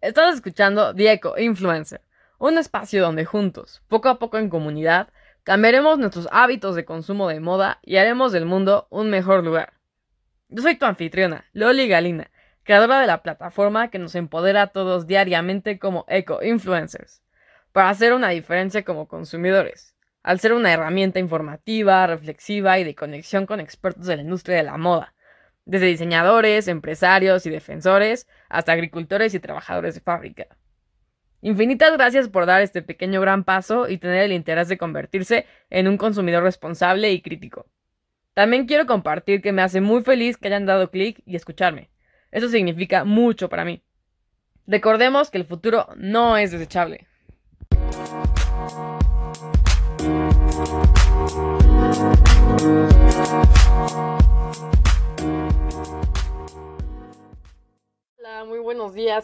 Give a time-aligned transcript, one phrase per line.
[0.00, 2.00] Estás escuchando Dieco Influencer,
[2.38, 5.08] un espacio donde juntos, poco a poco en comunidad,
[5.44, 9.74] cambiaremos nuestros hábitos de consumo de moda y haremos del mundo un mejor lugar.
[10.48, 12.30] Yo soy tu anfitriona, Loli Galina,
[12.64, 17.22] creadora de la plataforma que nos empodera a todos diariamente como Eco Influencers,
[17.72, 19.89] para hacer una diferencia como consumidores,
[20.22, 24.62] al ser una herramienta informativa, reflexiva y de conexión con expertos de la industria de
[24.64, 25.14] la moda
[25.70, 30.46] desde diseñadores, empresarios y defensores, hasta agricultores y trabajadores de fábrica.
[31.42, 35.86] Infinitas gracias por dar este pequeño gran paso y tener el interés de convertirse en
[35.86, 37.66] un consumidor responsable y crítico.
[38.34, 41.90] También quiero compartir que me hace muy feliz que hayan dado clic y escucharme.
[42.32, 43.82] Eso significa mucho para mí.
[44.66, 47.06] Recordemos que el futuro no es desechable.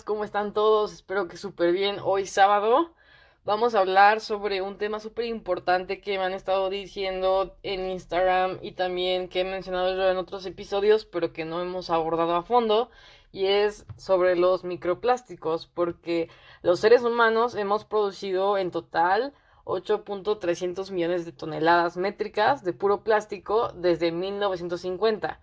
[0.05, 0.93] ¿Cómo están todos?
[0.93, 1.99] Espero que súper bien.
[2.03, 2.93] Hoy sábado
[3.45, 8.59] vamos a hablar sobre un tema súper importante que me han estado diciendo en Instagram
[8.63, 12.43] y también que he mencionado yo en otros episodios, pero que no hemos abordado a
[12.43, 12.91] fondo,
[13.33, 16.29] y es sobre los microplásticos, porque
[16.63, 19.33] los seres humanos hemos producido en total
[19.65, 25.41] 8.300 millones de toneladas métricas de puro plástico desde 1950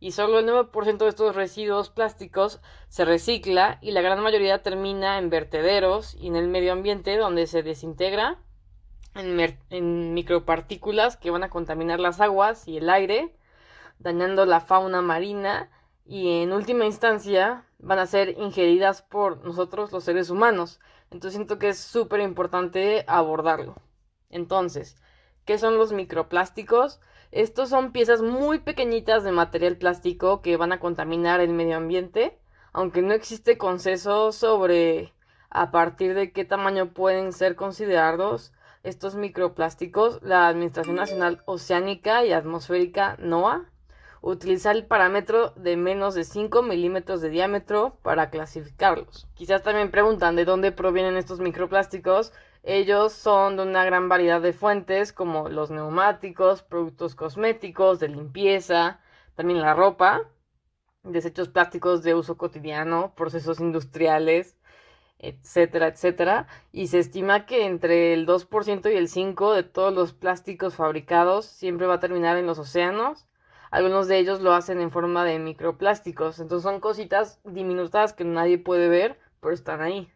[0.00, 5.18] y solo el 9% de estos residuos plásticos se recicla y la gran mayoría termina
[5.18, 8.38] en vertederos y en el medio ambiente donde se desintegra
[9.14, 13.36] en, en, micropartículas que van a contaminar las aguas y el aire,
[13.98, 15.70] dañando la fauna marina
[16.06, 20.80] y en última instancia van a ser ingeridas por nosotros los seres humanos.
[21.10, 23.76] Entonces siento que es súper importante abordarlo.
[24.30, 24.96] Entonces,
[25.44, 27.00] ¿qué son los microplásticos?
[27.32, 32.36] Estos son piezas muy pequeñitas de material plástico que van a contaminar el medio ambiente,
[32.72, 35.12] aunque no existe consenso sobre
[35.48, 38.52] a partir de qué tamaño pueden ser considerados
[38.82, 40.20] estos microplásticos.
[40.22, 43.70] La Administración Nacional Oceánica y Atmosférica NOAA
[44.22, 49.28] utiliza el parámetro de menos de 5 milímetros de diámetro para clasificarlos.
[49.34, 54.52] Quizás también preguntan de dónde provienen estos microplásticos ellos son de una gran variedad de
[54.52, 59.00] fuentes como los neumáticos, productos cosméticos, de limpieza,
[59.34, 60.28] también la ropa,
[61.02, 64.58] desechos plásticos de uso cotidiano, procesos industriales,
[65.18, 66.46] etcétera, etcétera.
[66.72, 71.46] Y se estima que entre el 2% y el 5% de todos los plásticos fabricados
[71.46, 73.26] siempre va a terminar en los océanos.
[73.70, 76.40] Algunos de ellos lo hacen en forma de microplásticos.
[76.40, 80.12] Entonces son cositas diminutas que nadie puede ver, pero están ahí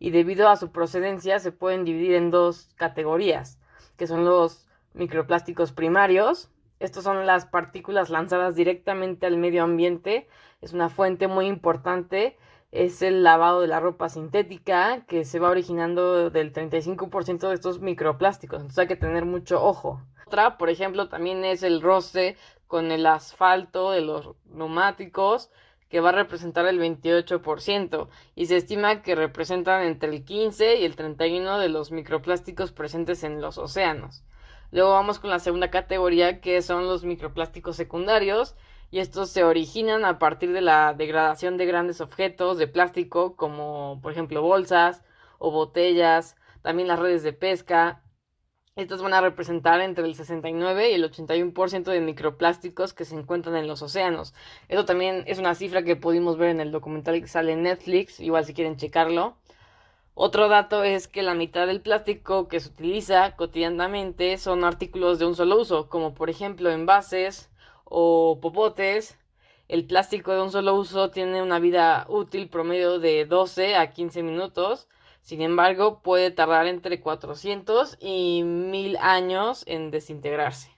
[0.00, 3.60] y debido a su procedencia se pueden dividir en dos categorías,
[3.96, 6.50] que son los microplásticos primarios.
[6.80, 10.26] Estos son las partículas lanzadas directamente al medio ambiente.
[10.62, 12.38] Es una fuente muy importante.
[12.72, 17.80] Es el lavado de la ropa sintética que se va originando del 35% de estos
[17.80, 18.60] microplásticos.
[18.60, 20.00] Entonces hay que tener mucho ojo.
[20.26, 25.50] Otra, por ejemplo, también es el roce con el asfalto de los neumáticos
[25.90, 30.84] que va a representar el 28% y se estima que representan entre el 15 y
[30.84, 34.22] el 31 de los microplásticos presentes en los océanos.
[34.70, 38.54] Luego vamos con la segunda categoría que son los microplásticos secundarios
[38.92, 43.98] y estos se originan a partir de la degradación de grandes objetos de plástico como
[44.00, 45.02] por ejemplo bolsas
[45.38, 48.00] o botellas, también las redes de pesca,
[48.76, 53.56] estos van a representar entre el 69 y el 81% de microplásticos que se encuentran
[53.56, 54.32] en los océanos.
[54.68, 58.20] Eso también es una cifra que pudimos ver en el documental que sale en Netflix,
[58.20, 59.36] igual si quieren checarlo.
[60.14, 65.26] Otro dato es que la mitad del plástico que se utiliza cotidianamente son artículos de
[65.26, 67.50] un solo uso, como por ejemplo envases
[67.84, 69.18] o popotes.
[69.68, 74.22] El plástico de un solo uso tiene una vida útil promedio de 12 a 15
[74.22, 74.88] minutos.
[75.20, 80.70] Sin embargo, puede tardar entre 400 y 1000 años en desintegrarse.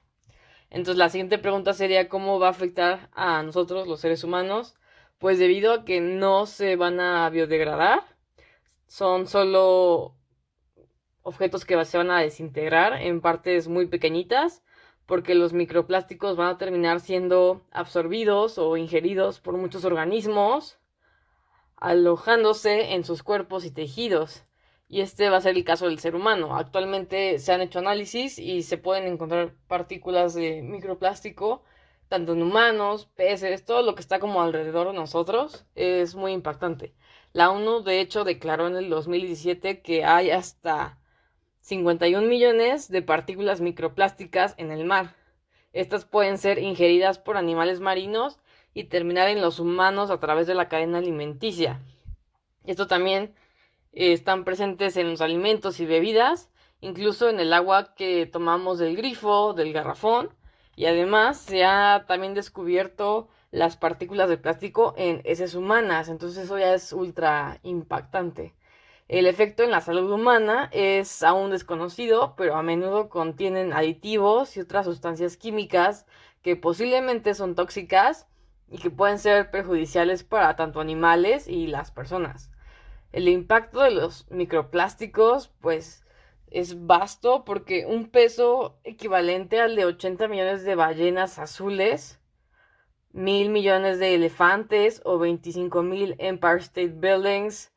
[0.70, 4.74] Entonces, la siguiente pregunta sería cómo va a afectar a nosotros, los seres humanos.
[5.18, 8.02] Pues debido a que no se van a biodegradar,
[8.86, 10.16] son solo
[11.22, 14.62] objetos que se van a desintegrar en partes muy pequeñitas
[15.06, 20.78] porque los microplásticos van a terminar siendo absorbidos o ingeridos por muchos organismos,
[21.82, 24.44] alojándose en sus cuerpos y tejidos.
[24.88, 26.56] Y este va a ser el caso del ser humano.
[26.56, 31.64] Actualmente se han hecho análisis y se pueden encontrar partículas de microplástico,
[32.08, 35.66] tanto en humanos, peces, todo lo que está como alrededor de nosotros.
[35.74, 36.94] Es muy impactante.
[37.32, 41.00] La ONU, de hecho, declaró en el 2017 que hay hasta
[41.62, 45.16] 51 millones de partículas microplásticas en el mar.
[45.72, 48.38] Estas pueden ser ingeridas por animales marinos
[48.74, 51.80] y terminar en los humanos a través de la cadena alimenticia.
[52.64, 53.34] Esto también
[53.92, 58.96] eh, están presentes en los alimentos y bebidas, incluso en el agua que tomamos del
[58.96, 60.30] grifo, del garrafón,
[60.76, 66.58] y además se ha también descubierto las partículas de plástico en heces humanas, entonces eso
[66.58, 68.54] ya es ultra impactante.
[69.08, 74.60] El efecto en la salud humana es aún desconocido, pero a menudo contienen aditivos y
[74.60, 76.06] otras sustancias químicas
[76.40, 78.26] que posiblemente son tóxicas
[78.72, 82.50] y que pueden ser perjudiciales para tanto animales y las personas.
[83.12, 86.04] El impacto de los microplásticos, pues,
[86.50, 92.18] es vasto porque un peso equivalente al de 80 millones de ballenas azules,
[93.12, 97.72] mil millones de elefantes o 25 mil Empire State Buildings,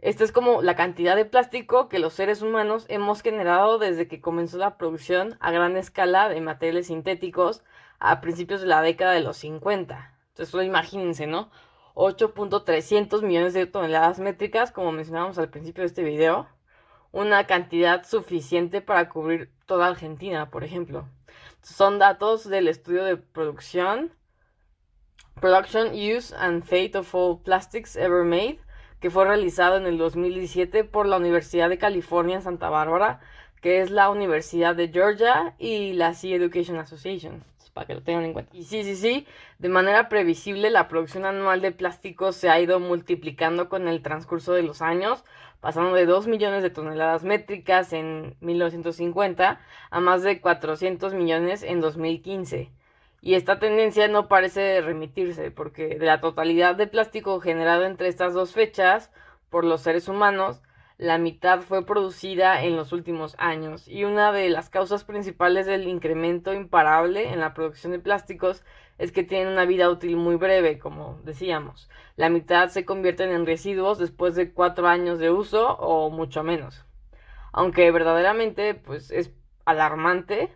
[0.00, 4.20] esta es como la cantidad de plástico que los seres humanos hemos generado desde que
[4.20, 7.62] comenzó la producción a gran escala de materiales sintéticos
[7.98, 10.09] a principios de la década de los 50.
[10.30, 11.50] Entonces, solo imagínense, ¿no?
[11.94, 16.48] 8.300 millones de toneladas métricas, como mencionábamos al principio de este video.
[17.12, 21.08] Una cantidad suficiente para cubrir toda Argentina, por ejemplo.
[21.62, 24.12] Son datos del estudio de producción,
[25.40, 28.60] Production, Use and Fate of All Plastics Ever Made,
[29.00, 33.20] que fue realizado en el 2017 por la Universidad de California en Santa Bárbara,
[33.62, 38.24] que es la Universidad de Georgia y la Sea Education Association, para que lo tengan
[38.24, 38.56] en cuenta.
[38.56, 39.26] Y sí, sí, sí,
[39.58, 44.52] de manera previsible la producción anual de plásticos se ha ido multiplicando con el transcurso
[44.52, 45.24] de los años,
[45.60, 51.80] pasando de 2 millones de toneladas métricas en 1950 a más de 400 millones en
[51.80, 52.70] 2015.
[53.22, 58.32] Y esta tendencia no parece remitirse, porque de la totalidad de plástico generado entre estas
[58.32, 59.10] dos fechas
[59.50, 60.62] por los seres humanos,
[61.00, 63.88] la mitad fue producida en los últimos años.
[63.88, 68.62] Y una de las causas principales del incremento imparable en la producción de plásticos
[68.98, 71.88] es que tienen una vida útil muy breve, como decíamos.
[72.16, 76.84] La mitad se convierten en residuos después de cuatro años de uso o mucho menos.
[77.50, 79.32] Aunque verdaderamente pues es
[79.64, 80.54] alarmante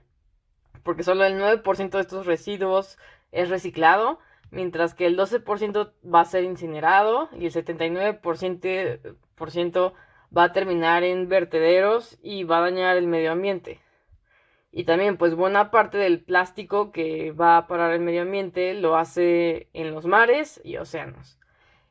[0.83, 2.99] porque solo el 9% de estos residuos
[3.33, 4.19] es reciclado,
[4.51, 9.95] mientras que el 12% va a ser incinerado y el 79%
[10.37, 13.81] va a terminar en vertederos y va a dañar el medio ambiente.
[14.73, 18.97] Y también, pues buena parte del plástico que va a parar el medio ambiente lo
[18.97, 21.39] hace en los mares y océanos.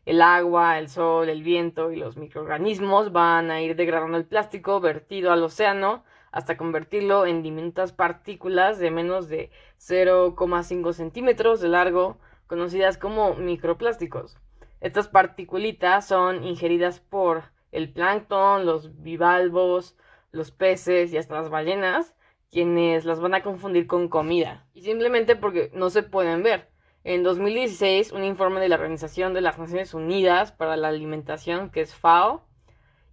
[0.06, 4.82] El agua, el sol, el viento y los microorganismos van a ir degradando el plástico
[4.82, 6.03] vertido al océano
[6.34, 14.38] hasta convertirlo en diminutas partículas de menos de 0,5 centímetros de largo, conocidas como microplásticos.
[14.82, 19.98] Estas partículitas son ingeridas por el plancton, los bivalvos,
[20.32, 22.15] los peces y hasta las ballenas,
[22.51, 26.70] quienes las van a confundir con comida, y simplemente porque no se pueden ver.
[27.03, 31.82] En 2016, un informe de la Organización de las Naciones Unidas para la Alimentación, que
[31.82, 32.48] es FAO,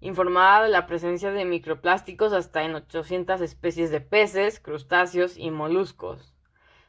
[0.00, 6.34] informada de la presencia de microplásticos hasta en 800 especies de peces, crustáceos y moluscos.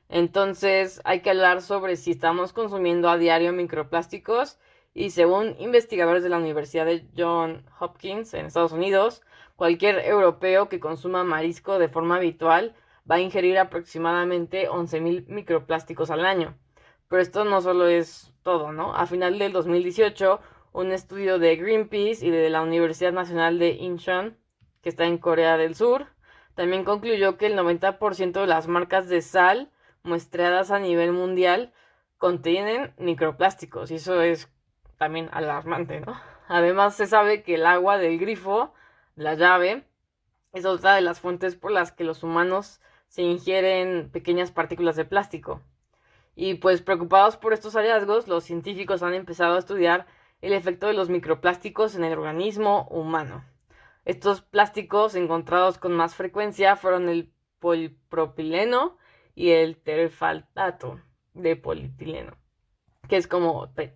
[0.10, 4.60] Entonces hay que hablar sobre si estamos consumiendo a diario microplásticos
[4.94, 9.22] y según investigadores de la Universidad de John Hopkins en Estados Unidos,
[9.56, 12.76] cualquier europeo que consuma marisco de forma habitual
[13.10, 16.58] va a ingerir aproximadamente 11.000 microplásticos al año.
[17.08, 18.96] Pero esto no solo es todo, ¿no?
[18.96, 20.40] A final del 2018,
[20.74, 24.38] un estudio de Greenpeace y de la Universidad Nacional de Incheon,
[24.82, 26.08] que está en Corea del Sur,
[26.56, 29.72] también concluyó que el 90% de las marcas de sal
[30.04, 31.74] muestreadas a nivel mundial
[32.18, 34.50] contienen microplásticos y eso es
[35.01, 36.13] también alarmante, ¿no?
[36.48, 38.72] Además se sabe que el agua del grifo,
[39.15, 39.84] la llave,
[40.53, 45.05] es otra de las fuentes por las que los humanos se ingieren pequeñas partículas de
[45.05, 45.60] plástico.
[46.36, 50.05] Y pues preocupados por estos hallazgos, los científicos han empezado a estudiar
[50.39, 53.43] el efecto de los microplásticos en el organismo humano.
[54.05, 59.00] Estos plásticos encontrados con más frecuencia fueron el polipropileno
[59.34, 61.00] y el terfaltato
[61.34, 62.38] de polietileno,
[63.10, 63.96] que es como PET.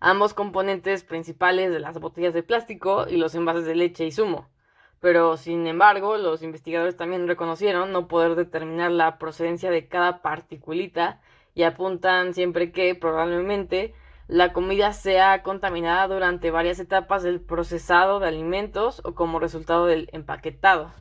[0.00, 4.48] Ambos componentes principales de las botellas de plástico y los envases de leche y zumo.
[5.00, 11.20] Pero, sin embargo, los investigadores también reconocieron no poder determinar la procedencia de cada particulita
[11.54, 13.94] y apuntan siempre que probablemente
[14.28, 20.08] la comida sea contaminada durante varias etapas del procesado de alimentos o como resultado del
[20.12, 20.92] empaquetado.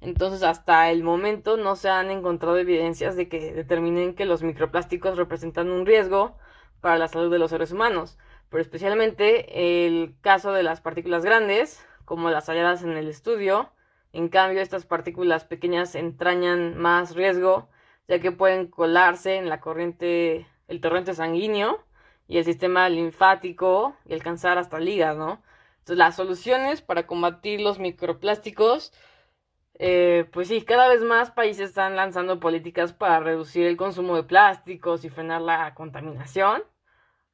[0.00, 5.16] Entonces, hasta el momento no se han encontrado evidencias de que determinen que los microplásticos
[5.16, 6.36] representan un riesgo
[6.80, 11.84] para la salud de los seres humanos, pero especialmente el caso de las partículas grandes,
[12.04, 13.70] como las halladas en el estudio.
[14.12, 17.68] En cambio, estas partículas pequeñas entrañan más riesgo,
[18.08, 21.84] ya que pueden colarse en la corriente, el torrente sanguíneo
[22.28, 25.40] y el sistema linfático y alcanzar hasta el hígado,
[25.78, 28.92] Entonces, las soluciones para combatir los microplásticos,
[29.78, 34.22] eh, pues sí, cada vez más países están lanzando políticas para reducir el consumo de
[34.24, 36.62] plásticos y frenar la contaminación.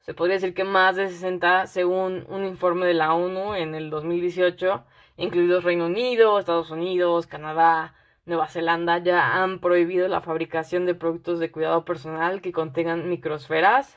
[0.03, 3.89] Se podría decir que más de 60, según un informe de la ONU en el
[3.89, 4.85] 2018,
[5.17, 7.95] incluidos Reino Unido, Estados Unidos, Canadá,
[8.27, 13.97] Nueva Zelanda, ya han prohibido la fabricación de productos de cuidado personal que contengan microsferas.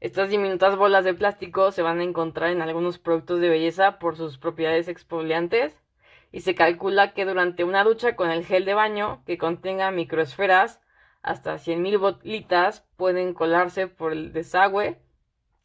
[0.00, 4.16] Estas diminutas bolas de plástico se van a encontrar en algunos productos de belleza por
[4.16, 5.80] sus propiedades exfoliantes
[6.30, 10.82] y se calcula que durante una ducha con el gel de baño que contenga microesferas
[11.22, 15.00] hasta 100.000 bolitas pueden colarse por el desagüe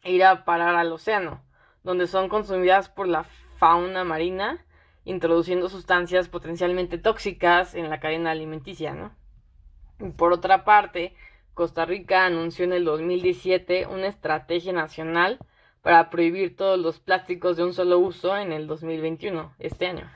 [0.01, 1.43] e ir a parar al océano,
[1.83, 4.65] donde son consumidas por la fauna marina,
[5.03, 9.15] introduciendo sustancias potencialmente tóxicas en la cadena alimenticia, ¿no?
[10.17, 11.15] Por otra parte,
[11.53, 15.39] Costa Rica anunció en el 2017 una estrategia nacional
[15.81, 20.09] para prohibir todos los plásticos de un solo uso en el 2021, este año,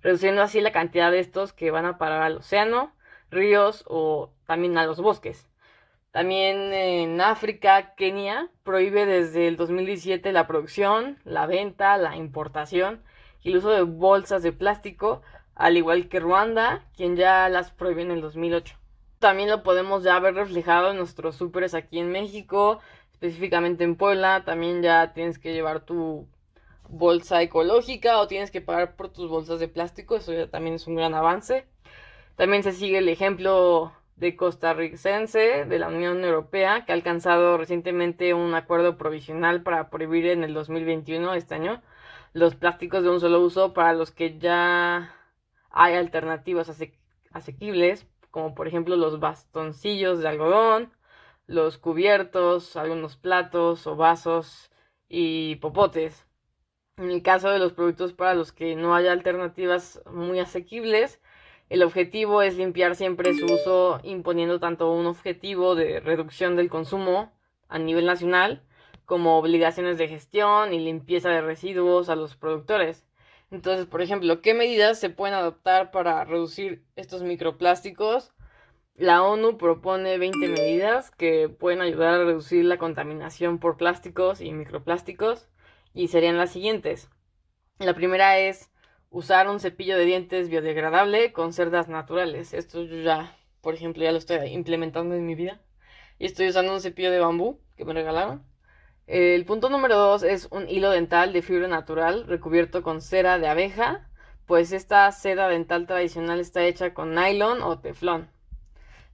[0.00, 2.92] reduciendo así la cantidad de estos que van a parar al océano,
[3.32, 5.48] ríos o también a los bosques.
[6.12, 13.02] También en África, Kenia prohíbe desde el 2017 la producción, la venta, la importación
[13.42, 15.22] y el uso de bolsas de plástico,
[15.56, 18.76] al igual que Ruanda, quien ya las prohíbe en el 2008
[19.22, 22.80] también lo podemos ya ver reflejado en nuestros súperes aquí en México,
[23.12, 24.44] específicamente en Puebla.
[24.44, 26.26] También ya tienes que llevar tu
[26.88, 30.16] bolsa ecológica o tienes que pagar por tus bolsas de plástico.
[30.16, 31.66] Eso ya también es un gran avance.
[32.36, 38.34] También se sigue el ejemplo de costarricense de la Unión Europea que ha alcanzado recientemente
[38.34, 41.82] un acuerdo provisional para prohibir en el 2021, este año,
[42.32, 45.14] los plásticos de un solo uso para los que ya
[45.70, 46.70] hay alternativas
[47.32, 50.92] asequibles como por ejemplo los bastoncillos de algodón,
[51.46, 54.72] los cubiertos, algunos platos o vasos
[55.08, 56.26] y popotes.
[56.96, 61.20] En el caso de los productos para los que no haya alternativas muy asequibles,
[61.72, 67.32] el objetivo es limpiar siempre su uso imponiendo tanto un objetivo de reducción del consumo
[67.66, 68.62] a nivel nacional
[69.06, 73.06] como obligaciones de gestión y limpieza de residuos a los productores.
[73.50, 78.34] Entonces, por ejemplo, ¿qué medidas se pueden adoptar para reducir estos microplásticos?
[78.94, 84.52] La ONU propone 20 medidas que pueden ayudar a reducir la contaminación por plásticos y
[84.52, 85.48] microplásticos
[85.94, 87.08] y serían las siguientes.
[87.78, 88.71] La primera es
[89.12, 92.54] usar un cepillo de dientes biodegradable con cerdas naturales.
[92.54, 95.60] Esto yo ya, por ejemplo, ya lo estoy implementando en mi vida.
[96.18, 98.42] Y estoy usando un cepillo de bambú que me regalaron.
[99.06, 103.48] El punto número dos es un hilo dental de fibra natural recubierto con cera de
[103.48, 104.08] abeja,
[104.46, 108.30] pues esta seda dental tradicional está hecha con nylon o teflón.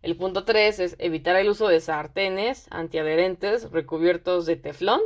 [0.02, 5.00] El punto tres es evitar el uso de sartenes antiadherentes recubiertos de teflón.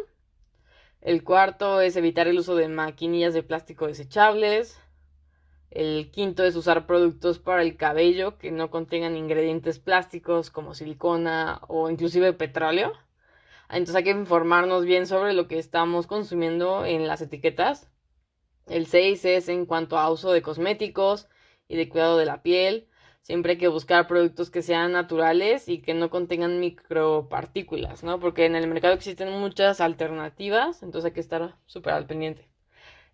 [1.00, 4.81] El cuarto es evitar el uso de maquinillas de plástico desechables.
[5.72, 11.62] El quinto es usar productos para el cabello que no contengan ingredientes plásticos como silicona
[11.66, 12.92] o inclusive petróleo.
[13.70, 17.90] Entonces hay que informarnos bien sobre lo que estamos consumiendo en las etiquetas.
[18.66, 21.28] El 6 es en cuanto a uso de cosméticos
[21.68, 22.88] y de cuidado de la piel.
[23.22, 28.20] Siempre hay que buscar productos que sean naturales y que no contengan micropartículas, ¿no?
[28.20, 32.51] Porque en el mercado existen muchas alternativas, entonces hay que estar súper al pendiente.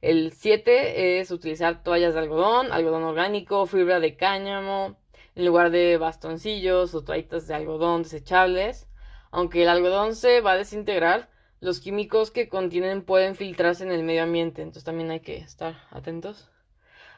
[0.00, 4.96] El 7 es utilizar toallas de algodón, algodón orgánico, fibra de cáñamo,
[5.34, 8.88] en lugar de bastoncillos o toallitas de algodón desechables.
[9.32, 11.28] Aunque el algodón se va a desintegrar,
[11.60, 15.74] los químicos que contienen pueden filtrarse en el medio ambiente, entonces también hay que estar
[15.90, 16.48] atentos.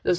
[0.02, 0.18] Los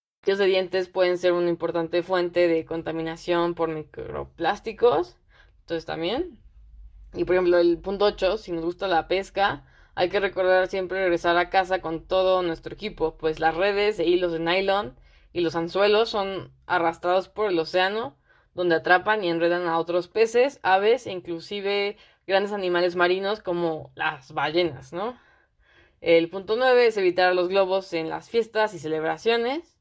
[0.23, 5.17] Los de dientes pueden ser una importante fuente de contaminación por microplásticos,
[5.61, 6.39] entonces también.
[7.13, 10.99] Y por ejemplo, el punto 8, si nos gusta la pesca, hay que recordar siempre
[10.99, 14.95] regresar a casa con todo nuestro equipo, pues las redes e hilos de nylon
[15.33, 18.15] y los anzuelos son arrastrados por el océano,
[18.53, 21.97] donde atrapan y enredan a otros peces, aves e inclusive
[22.27, 25.17] grandes animales marinos como las ballenas, ¿no?
[25.99, 29.80] El punto 9 es evitar los globos en las fiestas y celebraciones.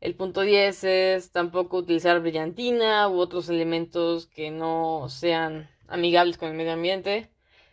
[0.00, 6.50] El punto 10 es tampoco utilizar brillantina u otros elementos que no sean amigables con
[6.50, 7.30] el medio ambiente.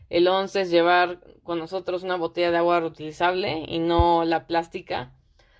[0.09, 5.13] El 11 es llevar con nosotros una botella de agua reutilizable y no la plástica.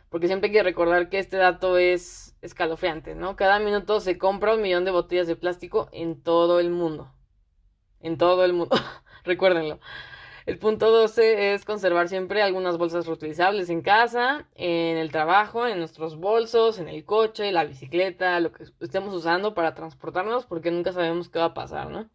[0.09, 3.35] Porque siempre hay que recordar que este dato es escalofriante, ¿no?
[3.35, 7.13] Cada minuto se compra un millón de botellas de plástico en todo el mundo.
[7.99, 8.75] En todo el mundo.
[9.23, 9.79] Recuérdenlo.
[10.45, 15.79] El punto 12 es conservar siempre algunas bolsas reutilizables en casa, en el trabajo, en
[15.79, 20.91] nuestros bolsos, en el coche, la bicicleta, lo que estemos usando para transportarnos, porque nunca
[20.91, 22.09] sabemos qué va a pasar, ¿no?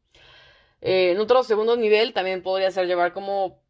[0.81, 3.63] Eh, en otro segundo nivel también podría ser llevar como,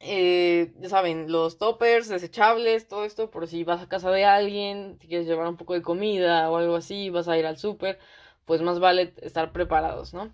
[0.00, 4.98] eh, ya saben, los toppers desechables, todo esto, por si vas a casa de alguien,
[5.00, 7.98] si quieres llevar un poco de comida o algo así, vas a ir al súper,
[8.46, 10.32] pues más vale estar preparados, ¿no?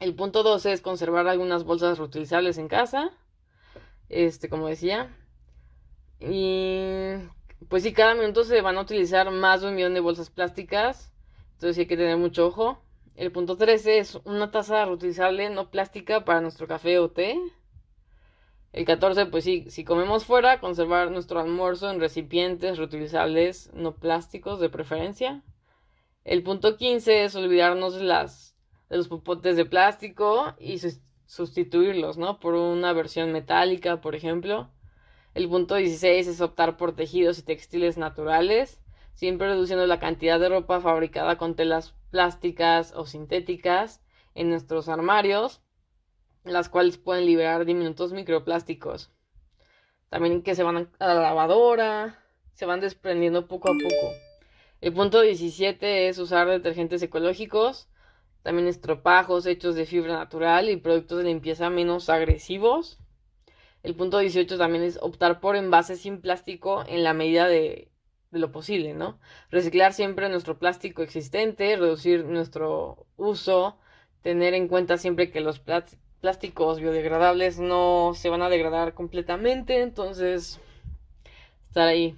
[0.00, 3.10] El punto 12 es conservar algunas bolsas reutilizables en casa.
[4.08, 5.14] Este, como decía.
[6.20, 7.14] Y
[7.68, 11.12] pues sí, cada minuto se van a utilizar más de un millón de bolsas plásticas.
[11.54, 12.80] Entonces sí hay que tener mucho ojo.
[13.16, 17.36] El punto 13 es una taza reutilizable no plástica para nuestro café o té.
[18.72, 24.60] El 14, pues sí, si comemos fuera, conservar nuestro almuerzo en recipientes reutilizables no plásticos
[24.60, 25.42] de preferencia.
[26.24, 28.47] El punto 15 es olvidarnos las
[28.88, 30.80] de los popotes de plástico y
[31.26, 32.40] sustituirlos, ¿no?
[32.40, 34.70] Por una versión metálica, por ejemplo.
[35.34, 38.80] El punto 16 es optar por tejidos y textiles naturales,
[39.14, 44.02] siempre reduciendo la cantidad de ropa fabricada con telas plásticas o sintéticas
[44.34, 45.60] en nuestros armarios,
[46.44, 49.12] las cuales pueden liberar diminutos microplásticos.
[50.08, 52.24] También que se van a la lavadora,
[52.54, 54.12] se van desprendiendo poco a poco.
[54.80, 57.88] El punto 17 es usar detergentes ecológicos,
[58.42, 62.98] también estropajos hechos de fibra natural y productos de limpieza menos agresivos.
[63.82, 67.90] El punto 18 también es optar por envases sin plástico en la medida de,
[68.30, 69.18] de lo posible, ¿no?
[69.50, 73.78] Reciclar siempre nuestro plástico existente, reducir nuestro uso,
[74.22, 75.60] tener en cuenta siempre que los
[76.20, 80.60] plásticos biodegradables no se van a degradar completamente, entonces
[81.68, 82.16] estar ahí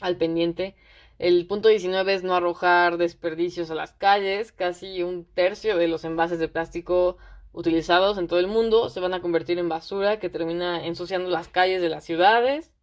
[0.00, 0.76] al pendiente.
[1.18, 4.52] El punto 19 es no arrojar desperdicios a las calles.
[4.52, 7.16] Casi un tercio de los envases de plástico
[7.52, 11.48] utilizados en todo el mundo se van a convertir en basura que termina ensuciando las
[11.48, 12.74] calles de las ciudades,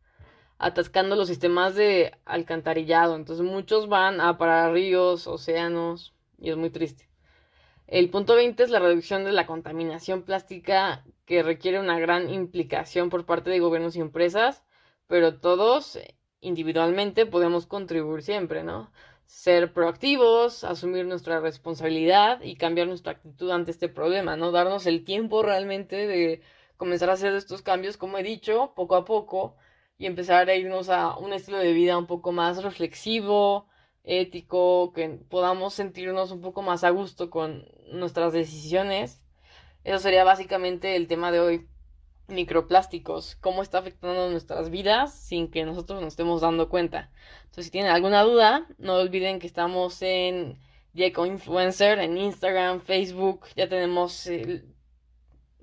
[0.58, 3.16] atascando los sistemas de alcantarillado.
[3.16, 7.08] Entonces muchos van a parar ríos, océanos y es muy triste.
[7.86, 13.12] El punto 20 es la reducción de la contaminación plástica que requiere una gran implicación
[13.12, 14.64] por parte de gobiernos y empresas,
[15.06, 16.00] pero todos
[16.44, 18.92] individualmente podemos contribuir siempre, ¿no?
[19.26, 24.52] Ser proactivos, asumir nuestra responsabilidad y cambiar nuestra actitud ante este problema, ¿no?
[24.52, 26.42] Darnos el tiempo realmente de
[26.78, 29.56] comenzar a hacer estos cambios, como he dicho, poco a poco
[29.98, 33.68] y empezar a irnos a un estilo de vida un poco más reflexivo,
[34.04, 39.24] ético, que podamos sentirnos un poco más a gusto con nuestras decisiones.
[39.84, 41.68] Eso sería básicamente el tema de hoy.
[42.28, 47.12] Microplásticos, cómo está afectando nuestras vidas sin que nosotros nos estemos dando cuenta.
[47.44, 50.58] Entonces, si tienen alguna duda, no olviden que estamos en
[50.94, 54.30] Diego Influencer, en Instagram, Facebook, ya tenemos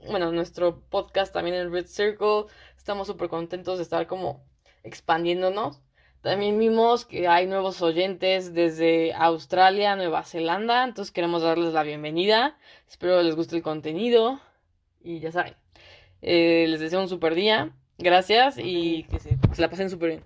[0.06, 2.44] bueno, nuestro podcast también en Red Circle.
[2.76, 4.42] Estamos súper contentos de estar como
[4.82, 5.80] expandiéndonos.
[6.22, 12.58] También vimos que hay nuevos oyentes desde Australia, Nueva Zelanda, entonces queremos darles la bienvenida.
[12.86, 14.38] Espero les guste el contenido
[15.02, 15.56] y ya saben,
[16.22, 17.70] eh, les deseo un super día.
[17.98, 20.24] Gracias y que se, que se la pasen súper bien.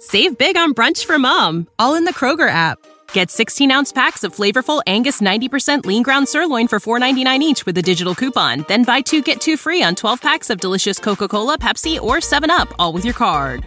[0.00, 2.78] Save big on brunch for mom, all in the Kroger app.
[3.12, 7.78] Get 16 ounce packs of flavorful Angus 90% lean ground sirloin for $4.99 each with
[7.78, 8.64] a digital coupon.
[8.68, 12.16] Then buy two get two free on 12 packs of delicious Coca Cola, Pepsi, or
[12.18, 13.66] 7UP, all with your card.